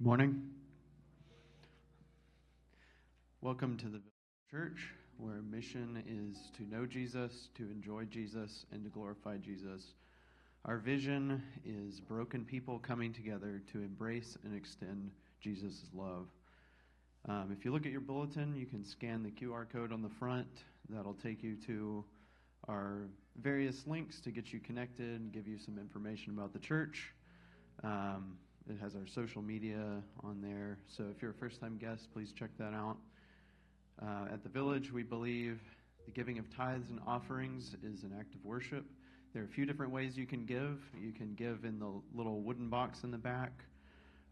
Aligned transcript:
morning. 0.00 0.42
Welcome 3.40 3.76
to 3.78 3.86
the 3.86 4.00
church, 4.50 4.88
where 5.18 5.40
mission 5.42 6.02
is 6.06 6.50
to 6.56 6.68
know 6.68 6.84
Jesus, 6.84 7.48
to 7.54 7.70
enjoy 7.70 8.04
Jesus, 8.04 8.66
and 8.72 8.82
to 8.84 8.90
glorify 8.90 9.36
Jesus. 9.36 9.94
Our 10.64 10.78
vision 10.78 11.42
is 11.64 12.00
broken 12.00 12.44
people 12.44 12.78
coming 12.78 13.12
together 13.12 13.62
to 13.72 13.78
embrace 13.78 14.36
and 14.44 14.54
extend 14.54 15.12
Jesus' 15.40 15.84
love. 15.94 16.26
Um, 17.28 17.54
if 17.56 17.64
you 17.64 17.72
look 17.72 17.86
at 17.86 17.92
your 17.92 18.00
bulletin, 18.00 18.56
you 18.56 18.66
can 18.66 18.84
scan 18.84 19.22
the 19.22 19.30
QR 19.30 19.70
code 19.70 19.92
on 19.92 20.02
the 20.02 20.10
front. 20.10 20.48
That'll 20.90 21.14
take 21.14 21.42
you 21.42 21.56
to 21.66 22.04
our 22.68 23.08
various 23.40 23.86
links 23.86 24.20
to 24.20 24.30
get 24.30 24.52
you 24.52 24.58
connected 24.58 25.20
and 25.20 25.32
give 25.32 25.46
you 25.46 25.58
some 25.58 25.78
information 25.78 26.32
about 26.36 26.52
the 26.52 26.58
church. 26.58 27.12
Um, 27.82 28.38
it 28.68 28.76
has 28.80 28.94
our 28.94 29.06
social 29.06 29.42
media 29.42 30.02
on 30.22 30.40
there. 30.40 30.78
So 30.88 31.04
if 31.14 31.20
you're 31.20 31.32
a 31.32 31.34
first 31.34 31.60
time 31.60 31.76
guest, 31.76 32.08
please 32.12 32.32
check 32.32 32.50
that 32.58 32.72
out. 32.72 32.96
Uh, 34.00 34.32
at 34.32 34.42
the 34.42 34.48
village, 34.48 34.90
we 34.92 35.02
believe 35.02 35.60
the 36.06 36.10
giving 36.10 36.38
of 36.38 36.48
tithes 36.54 36.90
and 36.90 36.98
offerings 37.06 37.76
is 37.82 38.02
an 38.02 38.12
act 38.18 38.34
of 38.34 38.44
worship. 38.44 38.84
There 39.32 39.42
are 39.42 39.46
a 39.46 39.48
few 39.48 39.66
different 39.66 39.92
ways 39.92 40.16
you 40.16 40.26
can 40.26 40.46
give. 40.46 40.80
You 40.98 41.12
can 41.12 41.34
give 41.34 41.64
in 41.64 41.78
the 41.78 41.90
little 42.14 42.40
wooden 42.40 42.68
box 42.68 43.04
in 43.04 43.10
the 43.10 43.18
back, 43.18 43.52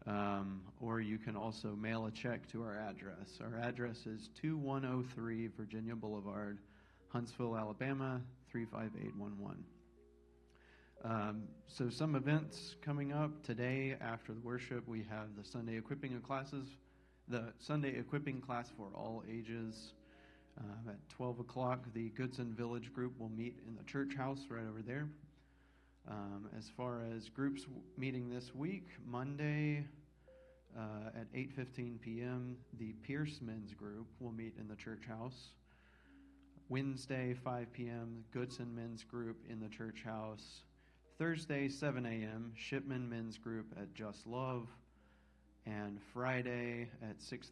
um, 0.07 0.61
or 0.81 0.99
you 0.99 1.17
can 1.17 1.35
also 1.35 1.75
mail 1.75 2.05
a 2.07 2.11
check 2.11 2.47
to 2.51 2.63
our 2.63 2.77
address. 2.77 3.39
Our 3.41 3.59
address 3.59 4.05
is 4.05 4.29
2103 4.41 5.49
Virginia 5.57 5.95
Boulevard, 5.95 6.59
Huntsville, 7.09 7.55
Alabama 7.55 8.21
35811. 8.51 9.63
Um, 11.03 11.43
so, 11.67 11.89
some 11.89 12.15
events 12.15 12.75
coming 12.81 13.11
up 13.11 13.43
today 13.43 13.97
after 13.99 14.31
the 14.33 14.39
worship. 14.39 14.87
We 14.87 15.05
have 15.09 15.35
the 15.37 15.43
Sunday 15.43 15.75
equipping 15.75 16.17
classes, 16.21 16.65
the 17.27 17.51
Sunday 17.59 17.97
equipping 17.99 18.39
class 18.39 18.71
for 18.77 18.87
all 18.95 19.21
ages. 19.29 19.91
Uh, 20.57 20.91
at 20.91 21.09
12 21.09 21.41
o'clock, 21.41 21.83
the 21.93 22.09
Goodson 22.09 22.53
Village 22.53 22.93
group 22.93 23.19
will 23.19 23.29
meet 23.29 23.59
in 23.67 23.75
the 23.75 23.83
church 23.83 24.15
house 24.15 24.45
right 24.49 24.63
over 24.69 24.81
there. 24.81 25.09
Um, 26.07 26.47
as 26.57 26.69
far 26.69 27.01
as 27.13 27.27
groups 27.27 27.65
meeting 27.97 28.29
this 28.29 28.55
week, 28.55 28.87
Monday 29.05 29.83
uh, 30.77 31.19
at 31.19 31.33
8:15 31.33 31.99
p.m., 31.99 32.55
the 32.79 32.93
Pierce 33.03 33.39
Men's 33.41 33.73
group 33.73 34.07
will 34.21 34.31
meet 34.31 34.53
in 34.57 34.69
the 34.69 34.75
church 34.75 35.03
house. 35.05 35.49
Wednesday, 36.69 37.33
5 37.33 37.73
p.m., 37.73 38.23
Goodson 38.31 38.73
Men's 38.73 39.03
group 39.03 39.43
in 39.49 39.59
the 39.59 39.67
church 39.67 40.03
house. 40.05 40.61
Thursday, 41.17 41.69
7 41.69 42.05
a.m., 42.05 42.53
Shipman 42.55 43.07
Men's 43.07 43.37
Group 43.37 43.67
at 43.79 43.93
Just 43.93 44.25
Love. 44.25 44.67
And 45.65 45.99
Friday 46.13 46.89
at 47.01 47.21
6 47.21 47.41